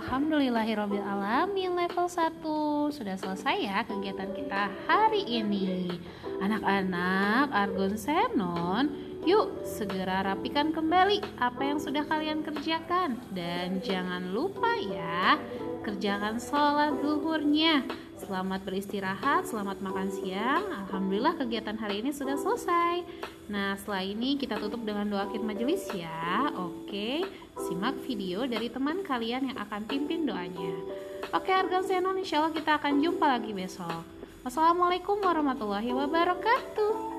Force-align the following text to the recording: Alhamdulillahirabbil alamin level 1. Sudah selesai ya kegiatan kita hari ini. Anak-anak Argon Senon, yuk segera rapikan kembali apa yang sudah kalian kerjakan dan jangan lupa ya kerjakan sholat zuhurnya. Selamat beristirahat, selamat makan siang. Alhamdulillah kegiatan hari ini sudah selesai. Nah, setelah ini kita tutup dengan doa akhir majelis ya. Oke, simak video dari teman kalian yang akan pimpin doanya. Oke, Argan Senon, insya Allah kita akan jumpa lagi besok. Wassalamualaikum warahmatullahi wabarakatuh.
Alhamdulillahirabbil 0.00 1.04
alamin 1.04 1.76
level 1.76 2.08
1. 2.08 2.40
Sudah 2.88 3.20
selesai 3.20 3.56
ya 3.60 3.84
kegiatan 3.84 4.32
kita 4.32 4.72
hari 4.88 5.28
ini. 5.28 5.92
Anak-anak 6.40 7.52
Argon 7.52 8.00
Senon, 8.00 8.88
yuk 9.28 9.60
segera 9.68 10.24
rapikan 10.24 10.72
kembali 10.72 11.20
apa 11.36 11.68
yang 11.68 11.76
sudah 11.76 12.08
kalian 12.08 12.40
kerjakan 12.40 13.20
dan 13.36 13.84
jangan 13.84 14.32
lupa 14.32 14.72
ya 14.80 15.36
kerjakan 15.84 16.40
sholat 16.40 16.96
zuhurnya. 17.04 17.84
Selamat 18.16 18.64
beristirahat, 18.64 19.48
selamat 19.48 19.84
makan 19.84 20.08
siang. 20.12 20.64
Alhamdulillah 20.88 21.36
kegiatan 21.40 21.76
hari 21.76 22.00
ini 22.04 22.12
sudah 22.12 22.40
selesai. 22.40 23.04
Nah, 23.48 23.76
setelah 23.80 24.04
ini 24.04 24.36
kita 24.36 24.60
tutup 24.60 24.84
dengan 24.84 25.08
doa 25.08 25.24
akhir 25.24 25.40
majelis 25.40 25.88
ya. 25.92 26.52
Oke, 26.56 27.24
simak 27.70 27.94
video 28.02 28.50
dari 28.50 28.66
teman 28.66 29.06
kalian 29.06 29.54
yang 29.54 29.58
akan 29.62 29.86
pimpin 29.86 30.26
doanya. 30.26 30.74
Oke, 31.30 31.54
Argan 31.54 31.86
Senon, 31.86 32.18
insya 32.18 32.42
Allah 32.42 32.50
kita 32.50 32.82
akan 32.82 32.98
jumpa 32.98 33.22
lagi 33.22 33.54
besok. 33.54 34.02
Wassalamualaikum 34.42 35.22
warahmatullahi 35.22 35.94
wabarakatuh. 35.94 37.09